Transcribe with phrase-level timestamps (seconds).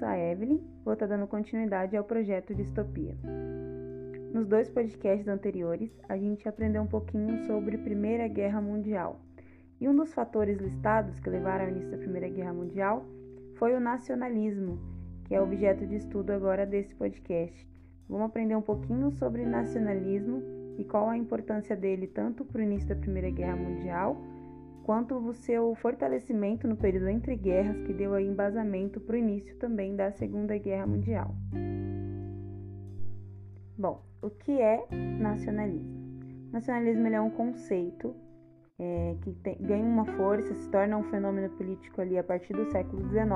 [0.00, 3.14] sou a Evelyn, vou estar dando continuidade ao projeto Distopia.
[4.32, 9.20] Nos dois podcasts anteriores, a gente aprendeu um pouquinho sobre Primeira Guerra Mundial.
[9.78, 13.04] E um dos fatores listados que levaram ao início da Primeira Guerra Mundial
[13.56, 14.78] foi o nacionalismo,
[15.26, 17.68] que é objeto de estudo agora desse podcast.
[18.08, 20.42] Vamos aprender um pouquinho sobre nacionalismo
[20.78, 24.16] e qual a importância dele tanto para o início da Primeira Guerra Mundial
[24.84, 29.56] quanto o seu fortalecimento no período entre guerras, que deu aí embasamento para o início
[29.56, 31.34] também da Segunda Guerra Mundial.
[33.76, 34.86] Bom, o que é
[35.18, 36.00] nacionalismo?
[36.52, 38.14] Nacionalismo é um conceito
[38.78, 42.64] é, que tem, ganha uma força, se torna um fenômeno político ali a partir do
[42.70, 43.30] século XIX,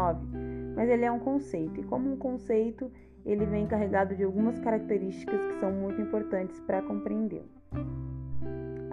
[0.74, 2.90] mas ele é um conceito, e como um conceito,
[3.24, 7.48] ele vem carregado de algumas características que são muito importantes para compreendê-lo.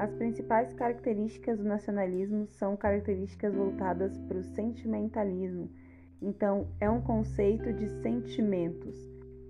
[0.02, 5.70] As principais características do nacionalismo são características voltadas para o sentimentalismo.
[6.20, 8.98] Então, é um conceito de sentimentos.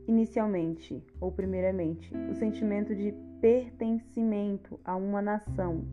[0.09, 5.85] Inicialmente, ou primeiramente, o sentimento de pertencimento a uma nação.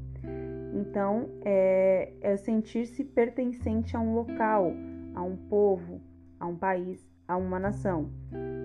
[0.74, 4.72] Então, é, é sentir-se pertencente a um local,
[5.14, 6.00] a um povo,
[6.40, 8.10] a um país, a uma nação.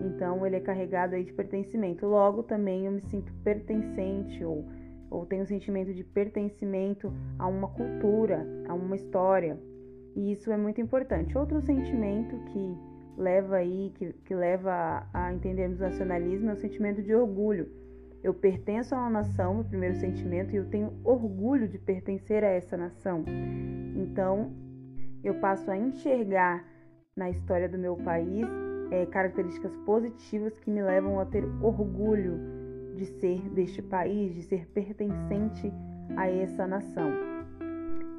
[0.08, 2.08] Então, ele é carregado aí de pertencimento.
[2.08, 4.66] Logo, também eu me sinto pertencente ou
[5.14, 9.59] ou tem um sentimento de pertencimento a uma cultura, a uma história.
[10.16, 11.38] E isso é muito importante.
[11.38, 12.78] Outro sentimento que
[13.16, 17.70] leva aí, que, que leva a, entendermos o nacionalismo é o sentimento de orgulho.
[18.23, 22.48] Eu pertenço a uma nação, meu primeiro sentimento, e eu tenho orgulho de pertencer a
[22.48, 23.23] essa nação.
[23.95, 24.52] Então,
[25.23, 26.66] eu passo a enxergar
[27.16, 28.48] na história do meu país
[28.89, 32.62] é, características positivas que me levam a ter orgulho
[32.94, 35.72] de ser deste país, de ser pertencente
[36.16, 37.11] a essa nação.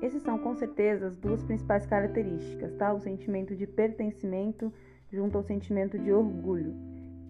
[0.02, 2.92] Esses são com certeza as duas principais características, tá?
[2.92, 4.72] O sentimento de pertencimento
[5.10, 6.74] junto ao sentimento de orgulho,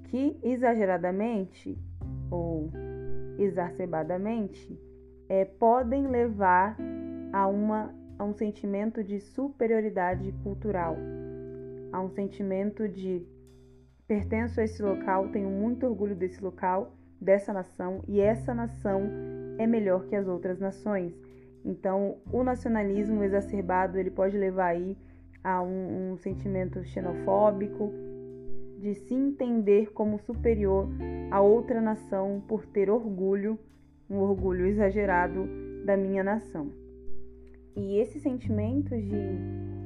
[0.05, 1.79] que exageradamente
[2.31, 2.71] ou
[3.39, 4.79] exacerbadamente
[5.29, 6.77] é, podem levar
[7.33, 10.97] a, uma, a um sentimento de superioridade cultural,
[11.93, 13.27] a um sentimento de
[14.07, 19.03] pertenço a esse local, tenho muito orgulho desse local dessa nação e essa nação
[19.59, 21.15] é melhor que as outras nações.
[21.65, 24.97] Então, o nacionalismo exacerbado ele pode levar aí
[25.43, 27.93] a um, um sentimento xenofóbico,
[28.79, 30.89] de se entender como superior
[31.31, 33.59] a outra nação por ter orgulho,
[34.11, 35.49] um orgulho exagerado
[35.87, 36.71] da minha nação.
[37.77, 39.17] E esses sentimentos de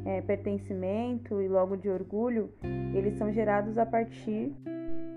[0.04, 2.50] é, pertencimento e logo de orgulho,
[2.94, 4.52] eles são gerados a partir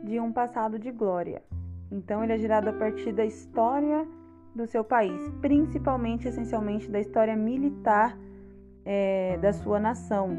[0.04, 1.42] de um passado de glória.
[1.92, 4.08] Então, ele é gerado a partir da história
[4.56, 8.18] do seu país, principalmente, essencialmente, da história militar
[8.86, 10.38] é, da sua nação.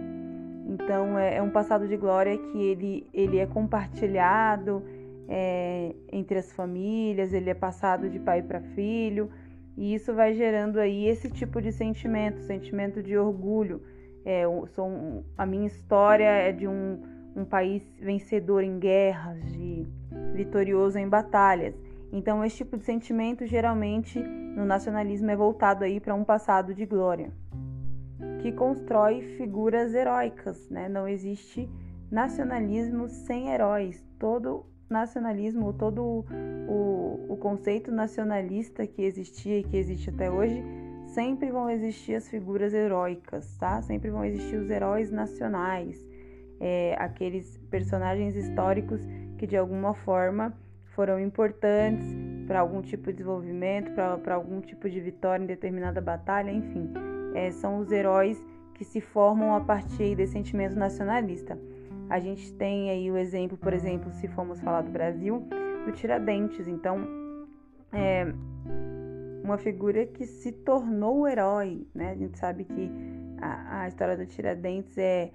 [0.67, 4.83] Então, é, é, um passado de glória que ele, ele é compartilhado
[5.29, 9.31] é, entre as famílias, ele é passado de pai para filho,
[9.77, 13.83] e isso vai gerando aí esse tipo de sentimento, sentimento de orgulho.
[14.25, 17.03] É, sou, a minha história é de um,
[17.35, 19.87] um país vencedor em guerras, de
[20.35, 21.75] vitorioso em batalhas.
[22.13, 26.85] Então, esse tipo de sentimento geralmente no nacionalismo é voltado aí para um passado de
[26.85, 27.33] glória,
[28.41, 30.89] que constrói figuras heróicas, né?
[30.89, 31.69] Não existe
[32.11, 34.05] nacionalismo sem heróis.
[34.19, 36.27] Todo nacionalismo, todo
[36.69, 40.63] o, o conceito nacionalista que existia e que existe até hoje,
[41.07, 43.81] sempre vão existir as figuras heróicas, tá?
[43.81, 45.99] Sempre vão existir os heróis nacionais,
[46.63, 49.05] é, aqueles personagens históricos
[49.37, 50.57] que de alguma forma
[50.95, 52.07] foram importantes
[52.47, 56.93] para algum tipo de desenvolvimento, para algum tipo de vitória em determinada batalha, enfim.
[57.35, 58.41] É, são os heróis
[58.75, 61.59] que se formam a partir desse sentimento nacionalista.
[62.09, 65.43] A gente tem aí o exemplo, por exemplo, se formos falar do Brasil,
[65.85, 66.69] do Tiradentes.
[66.69, 67.01] Então,
[67.93, 68.27] é
[69.43, 72.11] uma figura que se tornou herói, né?
[72.11, 72.91] A gente sabe que
[73.41, 75.33] a, a história do Tiradentes é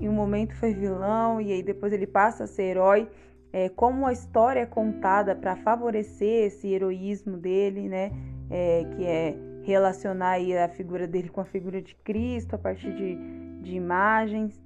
[0.00, 3.08] em um momento foi vilão e aí depois ele passa a ser herói.
[3.52, 8.12] É, como a história é contada para favorecer esse heroísmo dele, né?
[8.50, 12.92] É, que é relacionar aí a figura dele com a figura de Cristo a partir
[12.94, 13.16] de,
[13.62, 14.60] de imagens.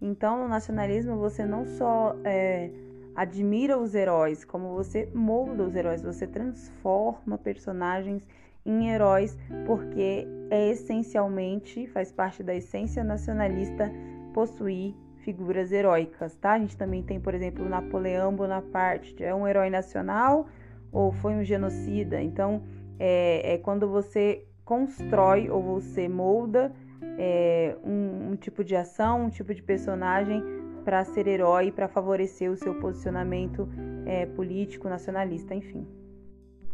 [0.00, 2.70] Então, no nacionalismo, você não só é,
[3.14, 8.26] admira os heróis, como você molda os heróis, você transforma personagens
[8.64, 9.36] em heróis,
[9.66, 13.90] porque é essencialmente, faz parte da essência nacionalista
[14.32, 14.94] possuir
[15.24, 16.52] figuras heróicas, tá?
[16.52, 20.46] A gente também tem, por exemplo, Napoleão Bonaparte, é um herói nacional
[20.90, 22.20] ou foi um genocida?
[22.20, 22.62] Então,
[22.98, 26.72] é, é quando você constrói ou você molda
[27.18, 30.42] é, um, um, tipo de ação, um tipo de personagem
[30.84, 33.68] para ser herói, para favorecer o seu posicionamento
[34.06, 35.86] é, político, nacionalista, enfim.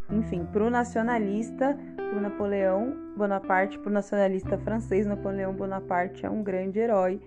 [0.09, 1.77] Enfim, para o nacionalista,
[2.15, 7.19] o Napoleão Bonaparte, para o nacionalista francês, Napoleão Bonaparte é um grande herói.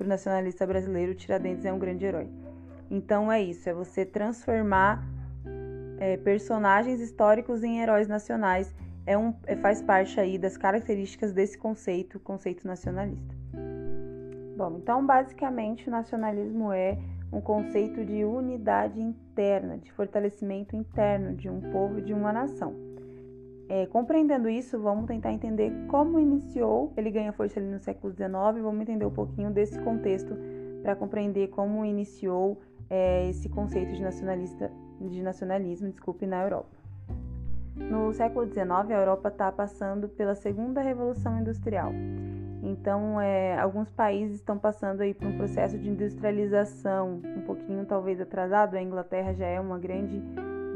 [0.00, 2.26] Para o nacionalista brasileiro, Tiradentes é um grande herói.
[2.90, 5.06] Então é isso, é você transformar
[5.98, 8.74] é, personagens históricos em heróis nacionais.
[9.04, 13.34] É um, é, faz parte aí das características desse conceito, conceito nacionalista.
[14.56, 16.96] Bom, então basicamente o nacionalismo é
[17.30, 22.74] um conceito de unidade interna, de fortalecimento interno de um povo de uma nação.
[23.70, 28.32] É, compreendendo isso, vamos tentar entender como iniciou, ele ganha força ali no século XIX,
[28.60, 30.36] vamos entender um pouquinho desse contexto
[30.82, 36.76] para compreender como iniciou é, esse conceito de, nacionalista, de nacionalismo desculpe, na Europa.
[37.76, 41.92] No século XIX, a Europa está passando pela segunda revolução industrial.
[42.62, 48.20] Então, é, alguns países estão passando aí por um processo de industrialização, um pouquinho talvez
[48.20, 48.74] atrasado.
[48.74, 50.20] A Inglaterra já é uma grande,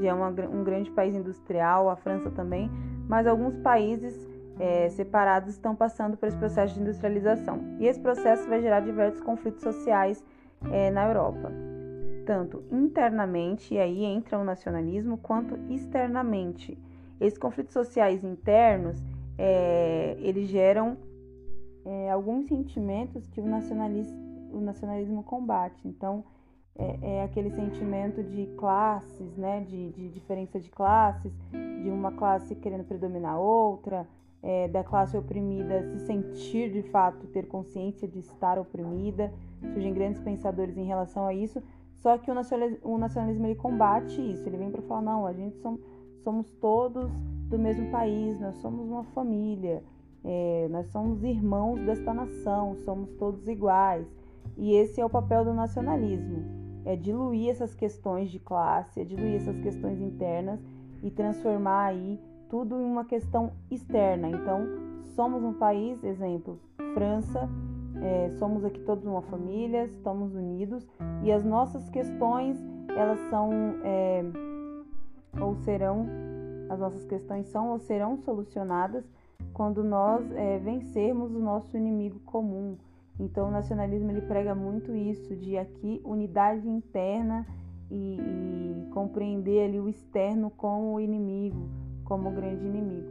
[0.00, 2.70] já é uma, um grande país industrial, a França também,
[3.08, 7.60] mas alguns países é, separados estão passando por esse processo de industrialização.
[7.78, 10.24] E esse processo vai gerar diversos conflitos sociais
[10.70, 11.50] é, na Europa
[12.24, 16.78] tanto internamente, e aí entra o nacionalismo, quanto externamente.
[17.20, 19.02] Esses conflitos sociais internos,
[19.38, 20.96] é, eles geram
[21.84, 25.86] é, alguns sentimentos que o nacionalismo, o nacionalismo combate.
[25.86, 26.24] Então,
[26.76, 31.32] é, é, aquele sentimento de classes, né, de, de, diferença de classes,
[31.82, 34.06] de uma classe querendo predominar outra,
[34.42, 39.32] é, da classe oprimida se sentir de fato, ter consciência de estar oprimida.
[39.72, 41.62] Surgem grandes pensadores em relação a isso,
[41.94, 45.32] só que o nacionalismo, o nacionalismo ele combate isso, ele vem para falar: não, a
[45.32, 45.80] gente somos,
[46.22, 47.10] somos todos
[47.48, 49.82] do mesmo país, nós somos uma família,
[50.22, 54.06] é, nós somos irmãos desta nação, somos todos iguais.
[54.58, 59.36] E esse é o papel do nacionalismo: é diluir essas questões de classe, é diluir
[59.36, 60.60] essas questões internas
[61.02, 64.28] e transformar aí tudo em uma questão externa.
[64.28, 64.66] Então,
[65.14, 66.58] somos um país, exemplo,
[66.94, 67.48] França
[68.02, 70.86] é, somos aqui todos uma família, estamos unidos
[71.22, 73.50] e as nossas questões elas são
[73.84, 74.24] é,
[75.40, 76.06] ou serão
[76.68, 79.04] as nossas questões são ou serão solucionadas
[79.52, 82.76] quando nós é, vencermos o nosso inimigo comum.
[83.18, 87.46] Então o nacionalismo ele prega muito isso de aqui unidade interna
[87.90, 91.68] e, e compreender ali o externo como o inimigo,
[92.04, 93.08] como o grande inimigo.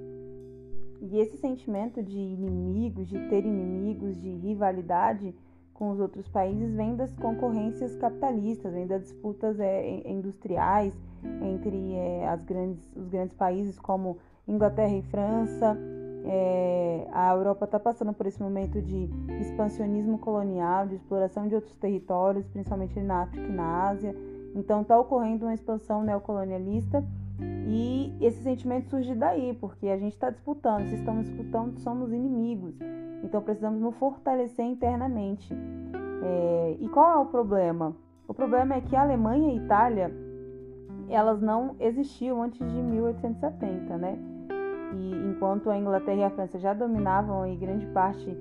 [1.01, 5.35] E esse sentimento de inimigos, de ter inimigos, de rivalidade
[5.73, 10.93] com os outros países vem das concorrências capitalistas, vem das disputas é, industriais
[11.41, 14.17] entre é, as grandes, os grandes países como
[14.47, 15.77] Inglaterra e França.
[16.25, 19.09] É, a Europa está passando por esse momento de
[19.41, 24.15] expansionismo colonial, de exploração de outros territórios, principalmente na África e na Ásia.
[24.55, 27.03] Então está ocorrendo uma expansão neocolonialista
[27.67, 30.87] e esse sentimento surge daí, porque a gente está disputando.
[30.87, 32.75] Se estamos disputando, somos inimigos.
[33.23, 35.53] Então precisamos nos fortalecer internamente.
[36.23, 37.95] É, e qual é o problema?
[38.27, 40.11] O problema é que a Alemanha e a Itália
[41.09, 44.17] elas não existiam antes de 1870, né?
[44.93, 48.37] E enquanto a Inglaterra e a França já dominavam grande parte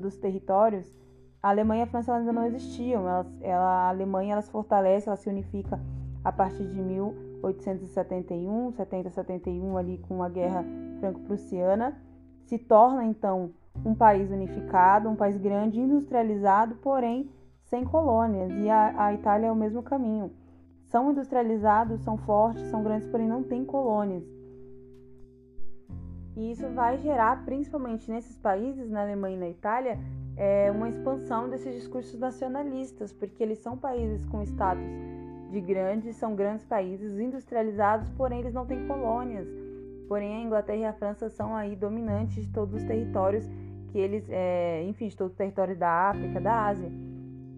[0.00, 0.98] dos territórios,
[1.42, 3.08] a Alemanha e a França ainda não existiam.
[3.08, 5.80] Elas, ela, a Alemanha ela se fortalece, ela se unifica
[6.24, 10.64] a partir de 1870 1871, 70, 71 ali com a Guerra
[10.98, 11.96] Franco-Prussiana,
[12.44, 13.50] se torna então
[13.84, 17.30] um país unificado, um país grande, industrializado, porém
[17.64, 18.50] sem colônias.
[18.52, 20.32] E a, a Itália é o mesmo caminho.
[20.84, 24.24] São industrializados, são fortes, são grandes, porém não têm colônias.
[26.36, 29.98] E isso vai gerar, principalmente nesses países, na Alemanha e na Itália,
[30.36, 34.84] é uma expansão desses discursos nacionalistas, porque eles são países com status
[35.50, 39.48] de grandes, são grandes países industrializados, porém eles não têm colônias.
[40.08, 43.48] Porém, a Inglaterra e a França são aí dominantes de todos os territórios
[43.88, 46.90] que eles, é, enfim, de todos os territórios da África, da Ásia.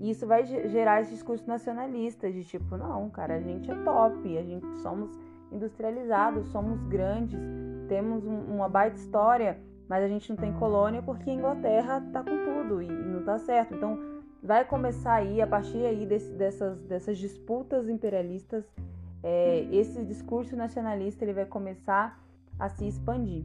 [0.00, 4.38] E isso vai gerar esse discurso nacionalista de tipo, não, cara, a gente é top,
[4.38, 5.10] a gente somos
[5.50, 7.38] industrializados, somos grandes,
[7.88, 12.22] temos um, uma baita história, mas a gente não tem colônia porque a Inglaterra tá
[12.22, 13.74] com tudo e, e não tá certo.
[13.74, 13.98] Então,
[14.42, 18.64] vai começar aí, a partir aí desse, dessas, dessas disputas imperialistas,
[19.22, 22.22] é, esse discurso nacionalista ele vai começar
[22.58, 23.44] a se expandir.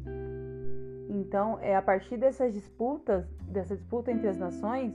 [1.09, 4.93] Então, é a partir dessas disputas, dessa disputa entre as nações,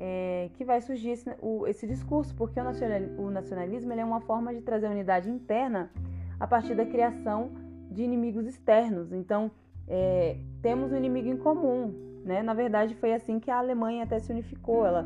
[0.00, 4.20] é, que vai surgir esse, o, esse discurso, porque o, nacional, o nacionalismo é uma
[4.20, 5.90] forma de trazer unidade interna
[6.38, 7.50] a partir da criação
[7.98, 9.12] de inimigos externos.
[9.12, 9.50] Então,
[9.88, 11.92] é, temos um inimigo em comum.
[12.24, 12.42] Né?
[12.42, 14.86] Na verdade, foi assim que a Alemanha até se unificou.
[14.86, 15.04] Ela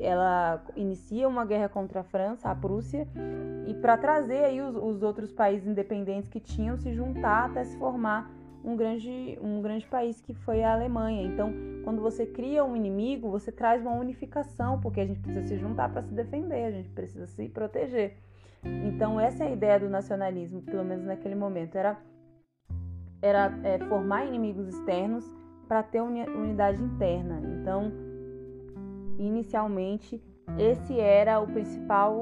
[0.00, 3.06] ela inicia uma guerra contra a França, a Prússia,
[3.68, 7.78] e para trazer aí os, os, outros países independentes que tinham se juntar até se
[7.78, 8.28] formar
[8.64, 11.22] um grande, um grande país que foi a Alemanha.
[11.22, 11.52] Então,
[11.84, 15.88] quando você cria um inimigo, você traz uma unificação, porque a gente precisa se juntar
[15.88, 18.16] para se defender, a gente precisa se proteger.
[18.84, 21.96] Então, essa é a ideia do nacionalismo, pelo menos naquele momento, era,
[23.22, 25.24] era é, formar inimigos externos
[25.68, 27.40] para ter unidade interna.
[27.60, 27.92] Então,
[29.18, 30.22] inicialmente,
[30.58, 32.16] esse era o principal,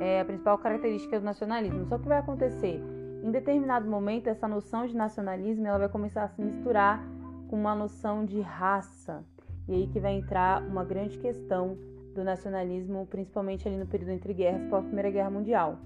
[0.00, 1.86] é, a principal característica do nacionalismo.
[1.86, 2.82] Só que vai acontecer,
[3.22, 7.02] em determinado momento, essa noção de nacionalismo ela vai começar a se misturar
[7.48, 9.24] com uma noção de raça.
[9.68, 11.78] E aí que vai entrar uma grande questão
[12.14, 15.78] do nacionalismo, principalmente ali no período entre guerras, pós Primeira Guerra Mundial.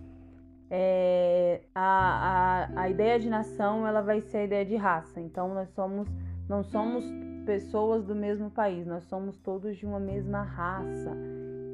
[0.69, 5.21] É, a, a, a ideia de nação ela vai ser a ideia de raça.
[5.21, 6.09] Então nós somos
[6.49, 7.05] não somos
[7.45, 11.13] pessoas do mesmo país, nós somos todos de uma mesma raça.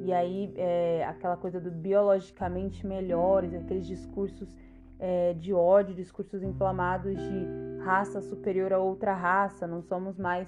[0.01, 4.53] E aí, é, aquela coisa do biologicamente melhores, aqueles discursos
[4.99, 10.47] é, de ódio, discursos inflamados de raça superior a outra raça, não somos mais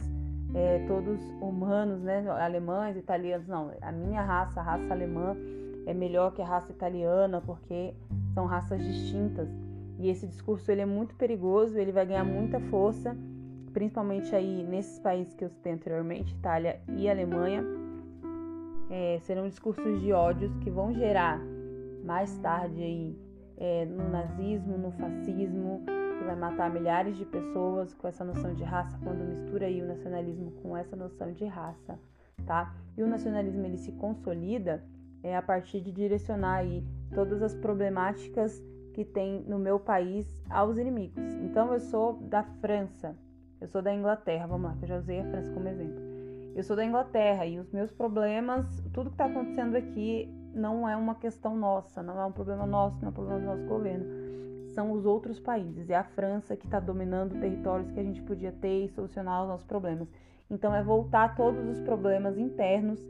[0.53, 2.25] é, todos humanos, né?
[2.29, 3.71] Alemães, italianos, não.
[3.81, 5.35] A minha raça, a raça alemã,
[5.85, 7.93] é melhor que a raça italiana, porque
[8.33, 9.49] são raças distintas.
[9.97, 13.15] E esse discurso ele é muito perigoso, ele vai ganhar muita força
[13.75, 17.61] principalmente aí nesses países que eu citei anteriormente, Itália e Alemanha,
[18.89, 21.41] é, serão discursos de ódios que vão gerar
[22.05, 23.19] mais tarde aí
[23.57, 28.63] é, no nazismo, no fascismo, que vai matar milhares de pessoas com essa noção de
[28.63, 31.99] raça, quando mistura aí o nacionalismo com essa noção de raça,
[32.45, 32.73] tá?
[32.97, 34.81] E o nacionalismo ele se consolida
[35.25, 38.61] é, a partir de direcionar aí todas as problemáticas
[38.93, 41.33] que tem no meu país aos inimigos.
[41.41, 43.17] Então eu sou da França,
[43.59, 45.99] eu sou da Inglaterra, vamos lá, que eu já usei a França como exemplo.
[46.55, 50.95] Eu sou da Inglaterra e os meus problemas, tudo que está acontecendo aqui não é
[50.95, 54.05] uma questão nossa, não é um problema nosso, não é um problema do nosso governo.
[54.75, 55.89] São os outros países.
[55.89, 59.47] É a França que está dominando territórios que a gente podia ter e solucionar os
[59.47, 60.07] nossos problemas.
[60.49, 63.03] Então é voltar todos os problemas internos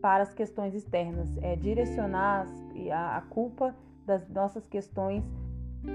[0.00, 2.46] para as questões externas, é direcionar
[2.92, 3.74] a, a culpa
[4.06, 5.24] das nossas questões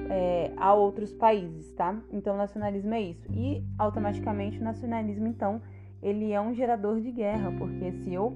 [0.10, 1.98] é, a outros países, tá?
[2.12, 3.27] Então, nacionalismo é isso.
[3.31, 5.62] E automaticamente o nacionalismo, então,
[6.01, 8.36] ele é um gerador de guerra, porque se eu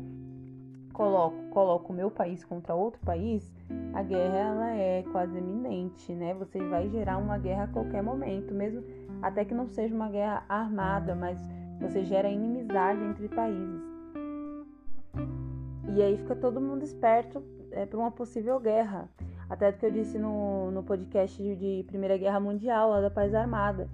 [0.93, 3.53] coloco, coloco o meu país contra outro país,
[3.93, 6.33] a guerra ela é quase iminente, né?
[6.35, 8.83] Você vai gerar uma guerra a qualquer momento, mesmo
[9.21, 11.39] até que não seja uma guerra armada, mas
[11.79, 13.94] você gera inimizade entre países.
[15.93, 19.09] E aí fica todo mundo esperto é, para uma possível guerra.
[19.49, 23.33] Até do que eu disse no, no podcast de Primeira Guerra Mundial, lá da Paz
[23.35, 23.87] Armada,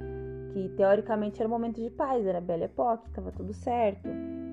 [0.54, 4.08] que teoricamente era momento de paz, era Belle Époque, estava tudo certo,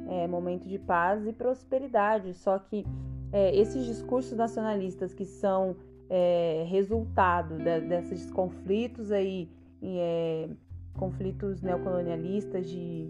[0.09, 2.35] é momento de paz e prosperidade.
[2.35, 2.85] Só que
[3.33, 5.77] é, esses discursos nacionalistas que são
[6.11, 9.49] é, resultado de, desses conflitos aí,
[9.83, 10.49] é,
[10.95, 13.09] conflitos neocolonialistas, de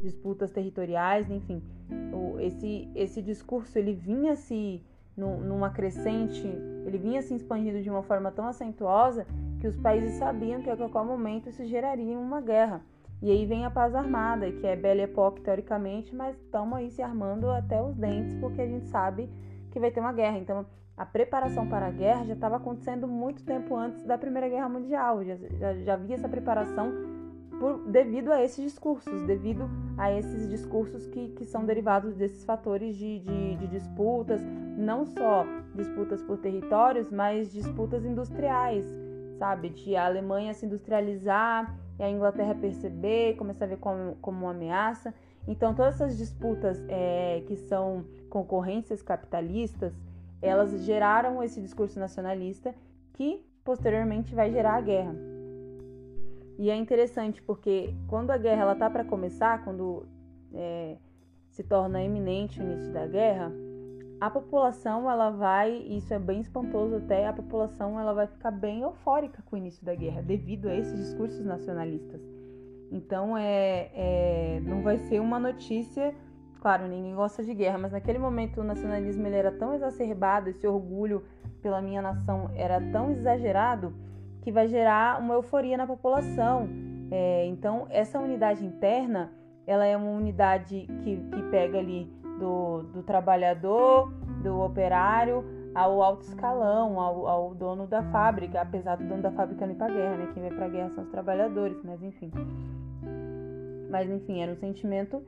[0.00, 1.62] disputas territoriais, enfim,
[2.40, 4.82] esse, esse discurso ele vinha se
[5.16, 6.46] numa crescente,
[6.86, 9.26] ele vinha se expandindo de uma forma tão acentuosa
[9.60, 12.80] que os países sabiam que a qualquer momento isso geraria uma guerra.
[13.20, 17.02] E aí vem a paz armada, que é Belle Époque teoricamente, mas estamos aí se
[17.02, 19.28] armando até os dentes porque a gente sabe
[19.70, 20.38] que vai ter uma guerra.
[20.38, 20.64] Então,
[20.96, 25.22] a preparação para a guerra já estava acontecendo muito tempo antes da Primeira Guerra Mundial.
[25.22, 27.19] Já, já, já havia essa preparação
[27.60, 32.96] por, devido a esses discursos, devido a esses discursos que, que são derivados desses fatores
[32.96, 34.40] de, de, de disputas,
[34.78, 38.86] não só disputas por territórios, mas disputas industriais,
[39.38, 39.68] sabe?
[39.68, 44.52] De a Alemanha se industrializar e a Inglaterra perceber, começar a ver como, como uma
[44.52, 45.14] ameaça.
[45.46, 49.92] Então, todas essas disputas é, que são concorrências capitalistas,
[50.40, 52.74] elas geraram esse discurso nacionalista
[53.12, 55.29] que posteriormente vai gerar a guerra.
[56.60, 60.04] E é interessante porque quando a guerra ela tá para começar, quando
[60.52, 60.98] é,
[61.48, 63.50] se torna iminente o início da guerra,
[64.20, 68.82] a população ela vai, isso é bem espantoso até, a população ela vai ficar bem
[68.82, 72.20] eufórica com o início da guerra devido a esses discursos nacionalistas.
[72.92, 76.14] Então é, é não vai ser uma notícia,
[76.60, 80.66] claro, ninguém gosta de guerra, mas naquele momento o nacionalismo ele era tão exacerbado, esse
[80.66, 81.24] orgulho
[81.62, 83.94] pela minha nação era tão exagerado
[84.42, 86.68] que vai gerar uma euforia na população.
[87.10, 89.32] É, então, essa unidade interna,
[89.66, 92.04] ela é uma unidade que, que pega ali
[92.38, 95.44] do, do trabalhador, do operário,
[95.74, 99.76] ao alto escalão, ao, ao, dono da fábrica, apesar do dono da fábrica não ir
[99.76, 100.30] para guerra, né?
[100.32, 102.30] Quem vai para guerra são os trabalhadores, mas enfim.
[103.90, 105.22] Mas enfim, era um sentimento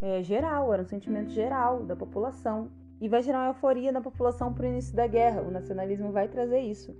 [0.00, 2.70] é, geral, era um sentimento geral da população.
[3.00, 5.40] E vai gerar uma euforia na população para o início da guerra.
[5.40, 6.94] O nacionalismo vai trazer isso.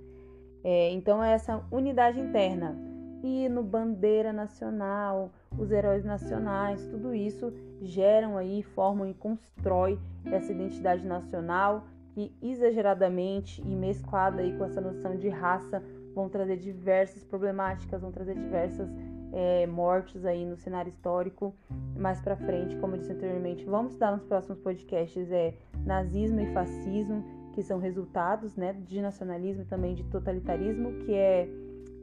[0.63, 2.75] É, então, é essa unidade interna.
[3.23, 11.05] Hino, bandeira nacional, os heróis nacionais, tudo isso geram aí, formam e constrói essa identidade
[11.05, 15.81] nacional que exageradamente e mesclada aí com essa noção de raça
[16.13, 18.89] vão trazer diversas problemáticas, vão trazer diversas
[19.31, 21.55] é, mortes aí no cenário histórico
[21.95, 23.63] mais para frente, como eu disse anteriormente.
[23.63, 25.53] Vamos estudar nos próximos podcasts é
[25.85, 31.49] nazismo e fascismo, que são resultados né, de nacionalismo e também de totalitarismo, que é,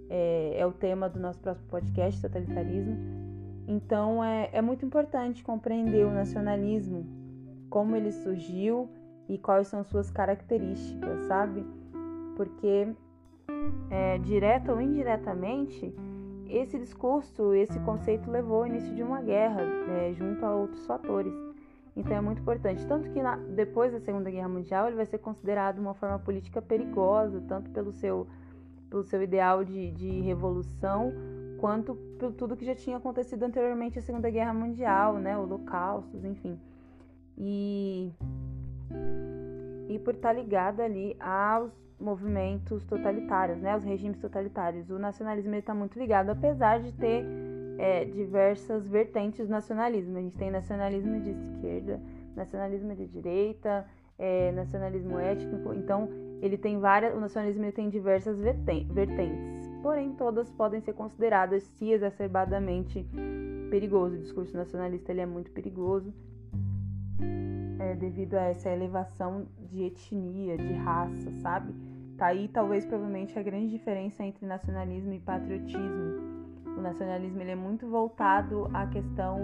[0.08, 2.96] é, é o tema do nosso próximo podcast, totalitarismo.
[3.66, 7.06] Então é, é muito importante compreender o nacionalismo,
[7.68, 8.88] como ele surgiu
[9.28, 11.64] e quais são suas características, sabe?
[12.36, 12.88] Porque
[13.90, 15.94] é, direto ou indiretamente
[16.48, 21.47] esse discurso, esse conceito levou ao início de uma guerra, né, junto a outros fatores.
[21.98, 22.86] Então é muito importante.
[22.86, 26.62] Tanto que na, depois da Segunda Guerra Mundial ele vai ser considerado uma forma política
[26.62, 28.26] perigosa, tanto pelo seu,
[28.88, 31.12] pelo seu ideal de, de revolução,
[31.58, 36.58] quanto por tudo que já tinha acontecido anteriormente à Segunda Guerra Mundial, né, holocaustos, enfim.
[37.36, 38.12] E,
[39.88, 44.88] e por estar ligada ali aos movimentos totalitários, né, os regimes totalitários.
[44.88, 47.24] O nacionalismo está muito ligado, apesar de ter
[47.78, 50.18] é, diversas vertentes do nacionalismo.
[50.18, 52.00] A gente tem nacionalismo de esquerda,
[52.34, 53.86] nacionalismo de direita,
[54.18, 55.72] é, nacionalismo étnico.
[55.72, 56.08] Então,
[56.42, 59.68] ele tem várias, o nacionalismo ele tem diversas vertentes.
[59.82, 63.06] Porém, todas podem ser consideradas se exacerbadamente
[63.70, 64.16] perigoso.
[64.16, 66.12] O discurso nacionalista ele é muito perigoso
[67.78, 71.72] é, devido a essa elevação de etnia, de raça, sabe?
[72.16, 76.37] Tá aí talvez provavelmente a grande diferença entre nacionalismo e patriotismo.
[76.78, 79.40] O nacionalismo ele é muito voltado à questão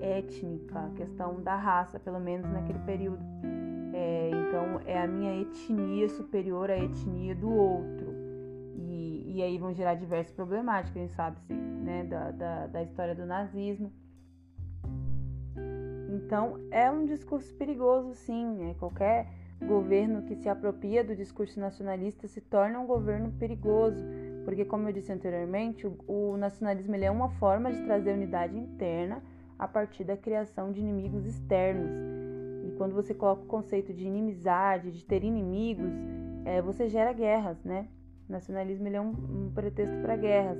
[0.00, 3.22] étnica, à questão da raça, pelo menos naquele período.
[3.92, 8.14] É, então é a minha etnia superior à etnia do outro.
[8.76, 13.14] E, e aí vão gerar diversas problemáticas, a gente sabe, né, da, da, da história
[13.14, 13.92] do nazismo.
[16.08, 18.56] Então, é um discurso perigoso, sim.
[18.56, 18.74] Né?
[18.78, 19.28] Qualquer
[19.66, 24.02] governo que se apropria do discurso nacionalista se torna um governo perigoso,
[24.44, 29.22] porque, como eu disse anteriormente, o, nacionalismo é uma forma de trazer unidade interna
[29.58, 31.90] a partir da criação de inimigos externos.
[32.64, 35.92] E quando você coloca o conceito de inimizade, de ter inimigos,
[36.44, 37.86] é, você gera guerras, né?
[38.28, 40.58] O nacionalismo é um, um pretexto para guerras.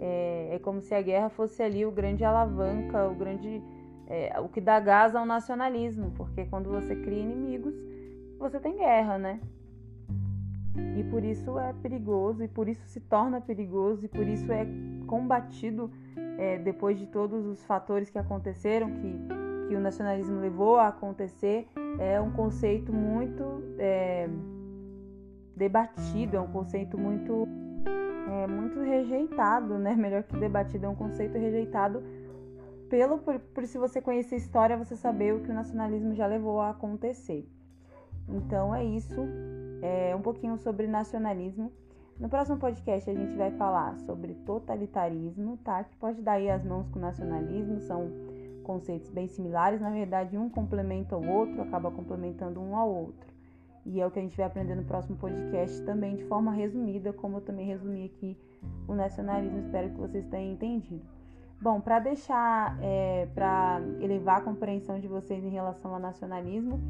[0.00, 3.62] É, é como se a guerra fosse ali o grande alavanca, o grande
[4.12, 7.74] é, o que dá gás ao nacionalismo, porque quando você cria inimigos,
[8.38, 9.40] você tem guerra, né?
[10.96, 14.66] E por isso é perigoso, e por isso se torna perigoso, e por isso é
[15.06, 15.90] combatido
[16.38, 19.18] é, depois de todos os fatores que aconteceram, que,
[19.68, 21.68] que o nacionalismo levou a acontecer.
[21.98, 23.44] É um conceito muito
[23.78, 24.28] é,
[25.54, 27.46] debatido, é um conceito muito,
[28.30, 29.94] é, muito rejeitado, né?
[29.96, 32.02] Melhor que debatido, é um conceito rejeitado
[32.88, 36.26] pelo por, por se você conhecer a história, você saber o que o nacionalismo já
[36.26, 37.48] levou a acontecer.
[38.28, 39.26] Então é isso,
[39.82, 41.70] é um pouquinho sobre nacionalismo.
[42.18, 45.82] No próximo podcast a gente vai falar sobre totalitarismo, tá?
[45.82, 48.10] Que pode dar aí as mãos com nacionalismo, são
[48.62, 53.32] conceitos bem similares, na verdade um complementa o outro, acaba complementando um ao outro.
[53.84, 57.12] E é o que a gente vai aprender no próximo podcast também de forma resumida,
[57.12, 58.38] como eu também resumi aqui
[58.86, 61.02] o nacionalismo, espero que vocês tenham entendido.
[61.60, 66.80] Bom, para deixar, é, para elevar a compreensão de vocês em relação ao nacionalismo,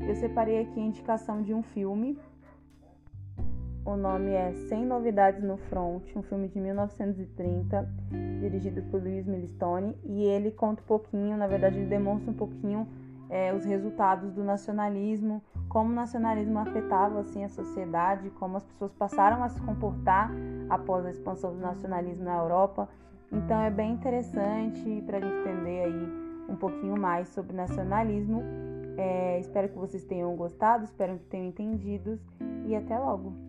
[0.00, 2.18] eu separei aqui a indicação de um filme.
[3.86, 7.88] O nome é Sem Novidades no Front, um filme de 1930,
[8.40, 12.86] dirigido por Luiz Milestone, e ele conta um pouquinho, na verdade, ele demonstra um pouquinho
[13.30, 18.92] é, os resultados do nacionalismo, como o nacionalismo afetava assim a sociedade, como as pessoas
[18.92, 20.30] passaram a se comportar
[20.68, 22.88] após a expansão do nacionalismo na Europa
[23.32, 26.08] então é bem interessante para a gente entender aí
[26.48, 28.42] um pouquinho mais sobre nacionalismo.
[28.96, 32.18] É, espero que vocês tenham gostado, espero que tenham entendido
[32.64, 33.45] e até logo!